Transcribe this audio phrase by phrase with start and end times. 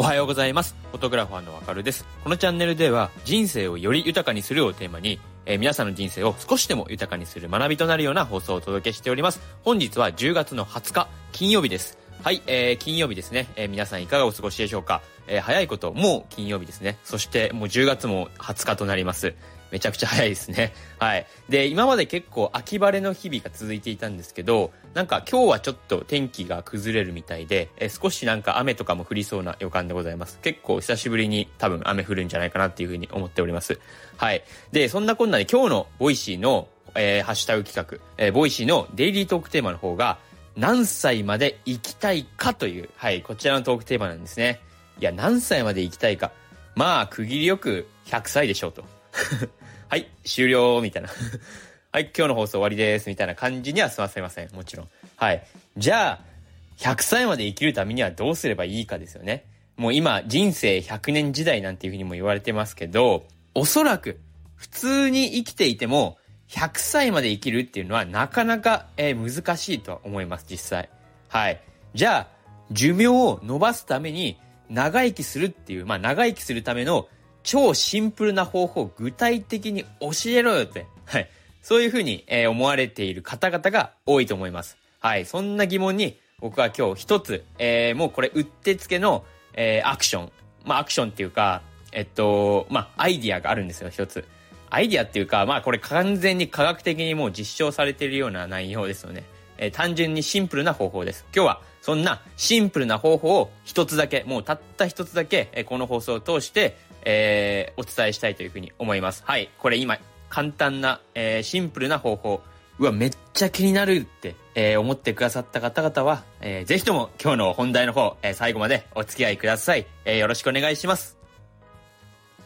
[0.00, 0.74] おはようございます。
[0.92, 2.06] フォトグラファーのわかるです。
[2.24, 9.42] このチャンネルでは人生をより豊かにするをテーマに、えー皆さんの人生を少しでも豊かにする学びとなるような放送をお届けしております。
[9.62, 11.98] 本日は10月の20日、金曜日です。
[12.22, 13.46] はい、えー、金曜日ですね。
[13.56, 15.02] えー皆さんいかがお過ごしでしょうか。
[15.26, 16.96] えー早いこと、もう金曜日ですね。
[17.04, 19.34] そしてもう10月も20日となります。
[19.70, 20.72] めちゃくちゃ早いですね。
[20.98, 21.26] はい。
[21.48, 30.38] で、今まで結構秋晴れの日々が続いていたんですけど、なんか今日はちょっと天気が崩れるみたいで、え少しなんか雨とかも降りそうな予感でございます。
[30.42, 33.78] 結構久しぶりに多分雨降るんじゃないかなっていうふうに思っております。
[34.16, 34.42] はい。
[34.72, 40.18] で、そんなこんなで今日の Voicy の、えーハッシュタグ企画、えー Voicy のデイリートークテーマの方が、
[40.56, 44.60] 何歳まで生きたいかという、はい、こちらのトークテーマなんですね。
[44.98, 46.32] いや、何歳まで生きたいか。
[46.74, 48.84] まあ、区切りよく100歳でしょうと。
[49.88, 51.08] はい、終了、みたいな。
[51.92, 54.54] はい、今日の放送終わりです、みたいな感じには済ませません。
[54.54, 54.88] もちろん。
[55.16, 55.42] はい。
[55.76, 56.30] じゃあ、
[56.78, 59.44] 100歳まで生きるためにはどうすればいいかですよね。
[59.76, 64.20] もう今、人生100年時代なんていうふうにも言われてますけど、おそらく、
[64.56, 70.88] 普通に生きていても、100歳まで生きるっていうのはなかなか、えー難しいとは思います、実際。
[71.28, 71.60] はい。
[71.94, 72.28] じゃあ、
[72.70, 77.08] 寿命を伸ばすために、長生きするっていう、まあ長生きするための
[77.42, 80.86] 超シンプルな方法を具体的に教えろよって。
[81.06, 81.28] はい。
[81.62, 84.76] そういうふうに、えー思われている方々が多いと思います。
[85.00, 85.26] はい。
[85.26, 89.24] そんな疑問に、僕は今日一つ、えーもうこれ、うってつけの、
[89.54, 90.32] えーアクション。
[90.64, 94.24] まあ、アクションっていうか、えっと、まあ、アイディアがあるんですよ、一つ。
[94.68, 99.24] アイディアっていうか、まあ、これ完全に科学的にもう実証されているような内容ですよね。
[99.58, 101.26] えー単純にシンプルな方法です。
[101.34, 109.22] 今日は、そんなシンプルな方法を一つだけ、もうたった一つだけ、えーこの放送を通して、えーお伝えしたいというふうに思います。
[109.26, 109.48] はい。
[109.58, 109.98] これ今、
[110.28, 112.42] 簡単な、えーシンプルな方法。
[112.78, 119.86] うわ、めっちゃ気になるって、えー思ってくださった方々は、えーぜひとも今日の本題の方、えー最後までお付き合いください。
[120.04, 121.18] えーよろしくお願いします。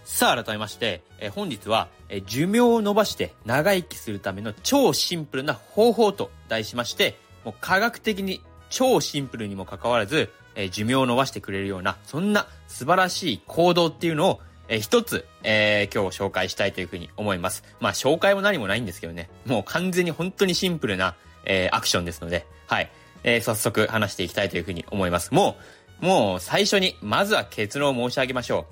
[0.05, 8.41] さあ、改めまして、えー本日は、えー寿命を伸ばして長生きするための超シンプルな方法と題しまして、もう科学的に
[8.71, 17.65] 超シンプルにもかかわらず、えー寿命を伸ばしてくれるような、そんな素晴らしい行動っていうのを、えー一つ、えー今日紹介したいというふうに思います。
[17.81, 19.29] まあ、紹介も何もないんですけどね。
[19.47, 21.15] もう完全に本当にシンプルな、
[21.45, 22.91] えーアクションですので、はい。
[23.23, 25.33] えー早速話していきたいというふうに思います。
[25.35, 25.57] も
[26.03, 28.67] う、もう最初に、まずは結論を申し上げましょ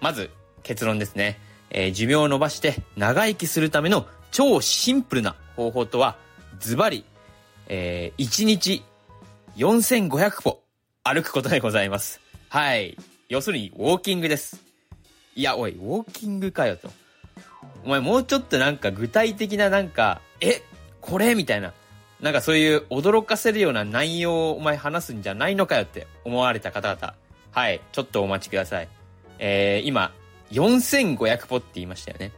[0.00, 0.04] う。
[0.04, 0.30] まず、
[0.62, 1.38] 結論ですね。
[1.70, 6.16] えー寿命を伸ばして長生きするための超シンプルな方法とは、
[6.60, 7.04] ズバリ、
[7.68, 8.82] えー1日
[9.56, 10.60] 4500歩
[11.04, 12.20] 歩くことでございます。
[12.48, 12.96] はい。
[13.28, 14.67] 要するに、ウォーキングです。
[15.38, 16.90] いや、おい、ウォーキングかよと。
[17.84, 20.62] お前もうちょっとなんか具体的ななんか、え、
[21.00, 21.72] これみたいな。
[22.20, 27.14] なんかそういう驚かせるような内容をお前話すんじゃないのかよって思われた方々。
[27.52, 27.80] はい。
[27.92, 28.88] ちょっとお待ちください。
[29.38, 30.12] えー、今、
[30.50, 32.32] 4500歩って言いましたよね。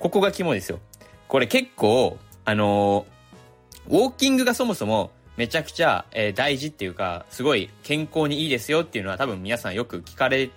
[0.00, 0.80] ここが肝ですよ。
[1.28, 10.50] これ結構、あのーウォーキングがそもそもめちゃくちゃ、えー大事っていうか、すごい健康にいいですよっていうのは多分皆さんよく聞かれ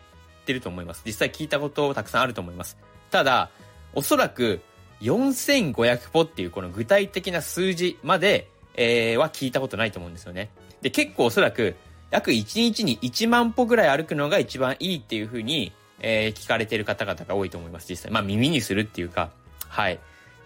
[0.44, 1.02] てると思います。
[1.06, 2.78] 実際聞いたことたくさんあると思います。
[3.12, 3.50] ただ、
[3.94, 4.62] おそらく
[5.02, 10.50] 4500歩っていうこの具体的な数字まで、えーは聞いたことないと思うんですよね。
[10.82, 11.76] で、結構おそらく
[12.12, 18.12] 約1日に1万歩ぐらい歩くのが一番いいっていうふうに、えー聞かれてる方々が多いと思います、実際。
[18.12, 19.32] まあ耳にするっていうか。
[19.68, 20.00] はい。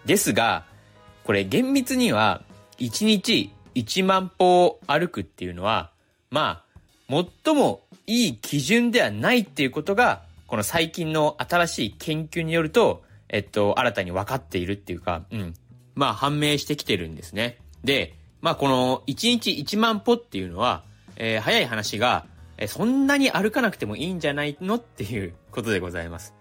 [0.04, 0.64] ですが、
[1.24, 2.42] これ厳密には
[2.78, 5.90] 1日1万歩歩くっていうのは、
[6.30, 6.67] まあ、
[7.08, 15.54] 最もいい基準ではないっていうことが、この最近の新しい研究によると、えっと、新たに分かっているっていうか、うん。
[15.94, 17.58] まあ、判明してきてるんですね。
[17.84, 20.84] で、まあ、この1日1万歩っていうのは、
[21.16, 22.26] えー早い話が、
[22.56, 26.34] えーそんなに歩かなくてもいいんじゃないのっていうことでございます。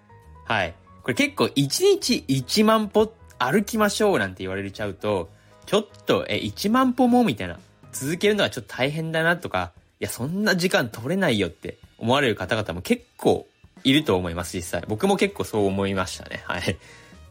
[0.45, 0.73] はい。
[1.03, 5.29] これ結構1日1万歩歩きましょうなんて言われちゃうと、
[5.65, 7.59] ちょっと、え、1万歩もみたいな。
[7.91, 13.47] 続けるのはちょっと大変だなとか、いや、そんな時間取れないよって思われる方々も結構
[13.83, 14.83] いると思います、実際。
[14.87, 16.43] 僕も結構そう思いましたね。
[16.45, 16.77] はい。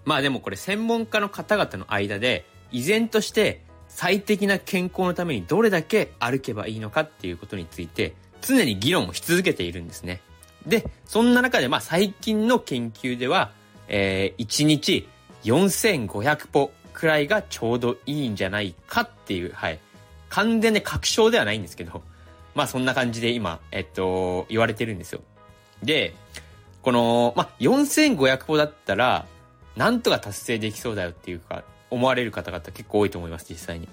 [0.05, 10.21] まあでもこれ専門家の方々の間で、依然として最適な健康のためにどれだけ歩けばいいのかっていうことについて、常に議論をし続けているんですね。
[10.67, 13.53] で、そんな中でまあ最近の研究では、
[13.89, 15.09] えー、1日
[15.45, 19.79] 4500歩くらいがちょうどいいんじゃないかっていう、はい。
[20.29, 22.03] 完全で確証ではないんですけど、
[22.57, 25.21] まあそんな感じで今、えっと、言われてるんですよ。
[25.83, 26.15] で、
[26.83, 29.27] この、まあ4500歩だったら、
[29.77, 33.89] なんとか達成できそうだよっていうか、思われる方々結構多いと思います、実際に。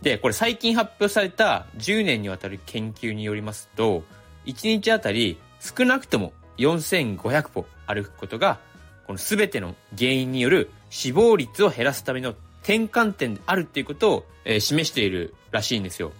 [0.00, 4.04] で、これ最近発表された10年にわたる研究によりますと、
[4.46, 8.60] 1日あたり少なくとも4500歩歩くことが、
[9.08, 12.30] この全ての原因による死亡率を減らすための
[12.62, 16.12] 転換点であるっていうことを、えー、示しているらしいんですよ。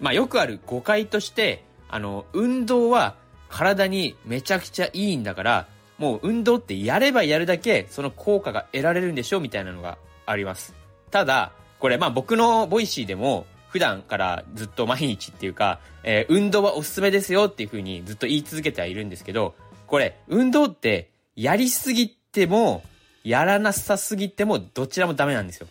[0.00, 3.16] まあよくある誤解として、あの、運動は
[3.48, 5.66] 体にめちゃくちゃいいんだから、
[5.98, 10.74] もう運動ってやればやるだけその効果が得られるんでしょみたいなのがあります。
[11.10, 19.54] ただ、これまあ僕の Voicy でも普段からずっと毎日っていうか、えー、運動はおすすめですよっていう風にずっと言い続けてはいるんですけど、
[19.86, 22.82] これ、運動ってやりすぎても、
[23.22, 25.68] やらなさすぎてもどちらもダメなんですよ。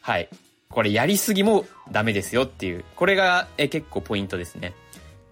[0.00, 0.28] はい。
[0.70, 2.84] これやりすぎもダメですよっていう。
[2.96, 4.74] これがえ結構ポイントですね。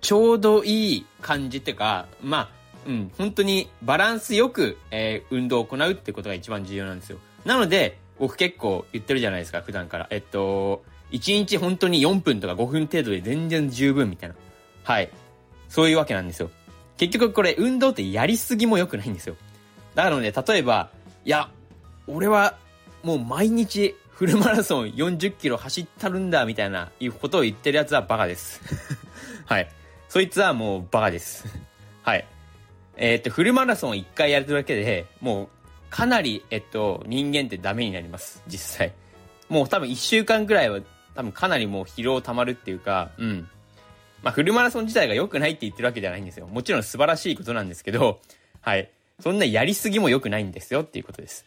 [0.00, 2.48] ちょうどいい感じっていうか、まあ、
[2.86, 7.18] うん、本当にバランスよく、えー、運動を行うってことが一番重要なんですよ。
[7.44, 10.08] なので、僕結構言ってるじゃないですか、普段から。
[10.10, 14.34] えっと、1日本当に4分とか5分程度で全然十分みたいな。
[14.84, 15.10] はい。
[15.68, 16.50] そういうわけなんですよ。
[16.96, 19.36] 結局これ運動ってやりすぎも良くないんですよ。
[19.94, 20.90] だからね、例えば、
[21.24, 21.48] いや、
[22.06, 22.56] 俺は
[23.02, 28.60] もう毎日フルマラソン40キロ走ったるんだみたいないうことを言ってるやつはバカです。
[29.46, 29.68] はい。
[30.08, 31.46] そいつはもうバカです。
[32.02, 32.24] はい。
[32.96, 35.48] えー、っと、フルマラソンを1回やるだけで、もう
[35.90, 38.42] かなり、えっと、人間ってダメになります。
[38.46, 38.92] 実際。
[39.48, 40.80] もう多分1週間くらいは
[41.14, 43.48] 多分かなりもう疲労溜まるっていうか、うん。
[44.22, 46.46] まあ、フルマラソン自体が良くないって言ってるわけじゃないんですよ。
[46.46, 48.20] もちろん素晴らしいことなんですけど、
[48.60, 48.90] はい。
[49.20, 51.44] そんなやりすぎも良くないんですよっていうことです。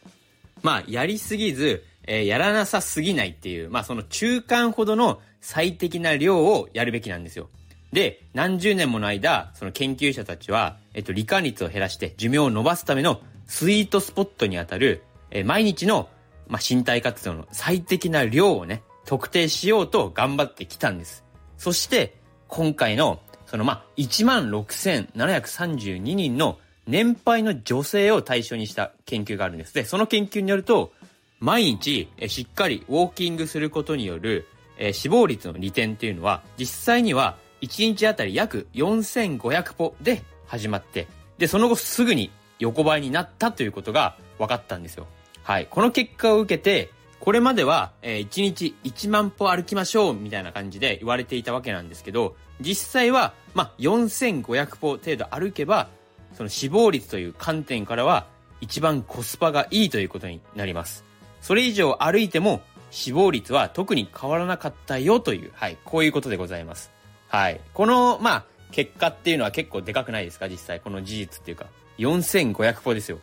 [0.62, 7.48] まあ、やりすぎず、えー、やらなさすぎないっていう、まあその中間ほどの最適な量をやるべきなんですよ。
[7.92, 16.08] で、何十年もの間、その研究者たちは、えっと、罹患率を減らして寿命を伸ばすためのスイートスポットにあたる、えー、毎日の、
[16.48, 21.24] まあ、身体活動の最適な量をね、特定しようと頑張ってきたんです。
[21.56, 22.16] そして、
[22.48, 29.74] 今回の、そのまあ、16,732人の年配の女性を対象にした研究があるんです。
[29.74, 30.92] で、その研究によると、
[31.40, 34.46] 毎日、しっかりウォーキングすることによる、
[34.92, 45.06] 死亡率の利点っていうのは、実際には1日あたり約4500歩で始まって、で、その後すぐに横ばいになったということが分かったんですよ。
[45.42, 45.66] はい。
[45.66, 46.90] この結果を受けて、
[47.20, 55.88] これまでは、え、1日1万歩歩きましょうみたいな感じで言われていたわけなんですけど、実際は、まあ、4500歩程度歩けば、
[56.34, 58.26] その死亡率という観点からは、
[58.60, 61.04] 一番コスパがいいということになります。
[61.40, 66.90] それ以上歩いても、死亡率は特に変わらなかったよという、はい、こういうことでございます。
[67.28, 67.60] はい。
[67.74, 70.48] この、まあ、結果っていうのは結構でかくないですか？
[70.48, 71.66] 実際、この事実っていうか。
[71.98, 73.18] 4500歩ですよ。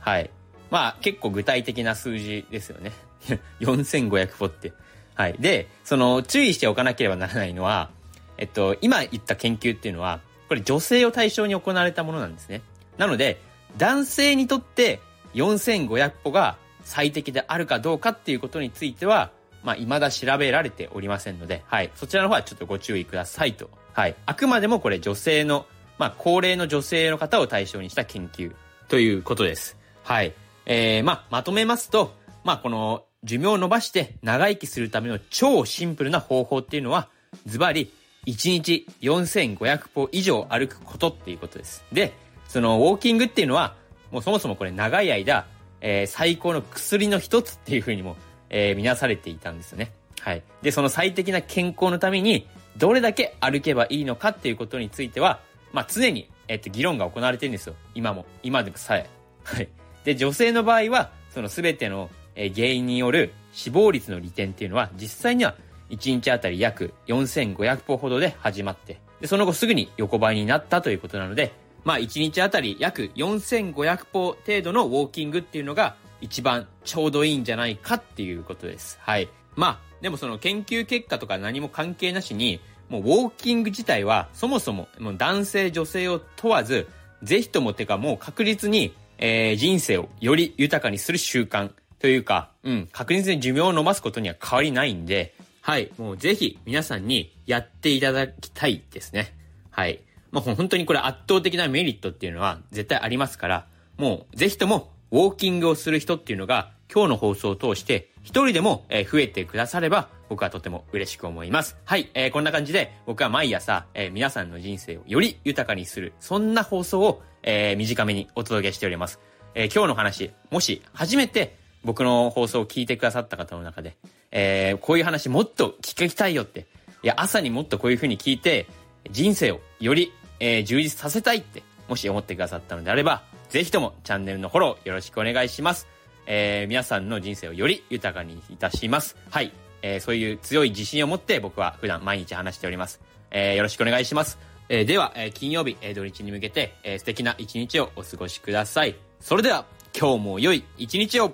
[0.00, 0.30] はい。
[0.70, 2.92] まあ、結構具体的な数字ですよね。
[3.60, 4.72] 4500歩って。
[5.14, 5.36] はい。
[5.38, 7.90] で、その、注意しておかなければならないのは、
[8.38, 12.62] えっと、今言った研究っていうのは、これ女性を対象に行われたものなんですね。
[12.98, 13.40] なので、
[13.76, 15.00] 男性にとって
[15.34, 19.30] 4500歩が最適であるかどうかっていうことについては、
[19.62, 21.90] まあ、未だ調べられておりませんので、はい。
[21.94, 23.70] そちらの方はちょっとご注意くださいと。
[23.92, 24.16] はい。
[24.26, 25.66] あくまでもこれ女性の、
[25.98, 28.52] まあ、高齢の女性の方を対象にした研究
[28.88, 29.76] ということです。
[30.02, 30.34] はい。
[30.66, 32.14] えー、まあ、まとめますと、
[32.44, 37.08] まあ、この寿命を伸ばして長生きするための超シンプルな方法っていうのは、
[37.46, 37.92] ズバリ、
[38.26, 41.84] 1日4500歩以上歩くことっていうことです。
[41.92, 42.12] で、
[42.48, 43.76] そのウォーキングっていうのは、
[44.10, 45.46] もうそもそもこれ長い間、
[45.82, 48.16] えー、最高の薬の一つっていうふうにも、
[48.48, 49.92] えー、見なされていたんですよね。
[50.20, 50.42] はい。
[50.62, 52.48] で、その最適な健康のために、
[52.78, 55.40] どれだけ歩けばいいのかっていうことについては、
[55.72, 57.74] まあ、常に、えっと、議論が行われてるんですよ。
[57.94, 58.24] 今も。
[58.42, 59.10] 今でもさえ。
[59.44, 59.68] はい。
[60.04, 65.54] で、女性の場合は、その全てのえ原因による死亡率の利点っていうのは実際には
[65.90, 71.52] 1日あたり約4500歩ほどで始まって、でその後すぐに横ばいになったということなので、
[71.84, 78.98] まあ1日あたり約4500歩程度のウォーキングっていうのが一番ちょうどいいんじゃないかっていうことです。
[79.00, 79.28] はい。
[79.56, 86.88] まあ、でもその研究結果とか何も関係なしに、もうウォーキング自体はそもそももう男性女性を問わず、
[87.22, 99.34] ぜひともてかもう確実に、えー、人生をより豊かにする習慣というか、うん、確実に寿命を伸ばすことには変わりないんで、はい、もうぜひ皆さんにやっていただきたいですね。
[99.70, 100.00] はい。
[100.32, 103.66] まあ、本当にこれ圧倒的なメリットっていうのは絶対ありますから、
[103.98, 111.76] もうぜひともウォーキングをする人っていうのが今日の放送を通して一人でも増えてくだされば僕はとても嬉しく思います。
[111.84, 119.20] はい、えー、こんな感じで僕は毎朝、えー、皆さんの人生をより豊かにする、そんな放送を、えー、短めにお届けしております。
[119.54, 123.96] え、今日の話、もし初めて僕の放送を聞いてくださった方の中で、
[124.30, 126.66] え、こういう話もっと聞きたいよって、
[127.02, 128.66] いや、朝にもっとこういう風に聞いて、
[129.10, 135.86] 人生をより、えー、充実させたいって、もし思ってくださったのであれば、ぜひともチャンネルのフォローよろしくお願いします。
[136.26, 139.16] えー、皆さんの人生をより豊かにいたします。
[139.30, 139.52] はい。
[139.82, 143.00] えー、そういう強い自信を持って僕は普段毎日話しております。
[143.30, 144.36] えー、よろしくお願いします。
[144.68, 148.96] え、では、え、金曜日、え、土日に向けて、え、素敵な一日をお過ごしください。
[149.20, 149.64] それでは、
[149.96, 151.32] 今日も良い一日を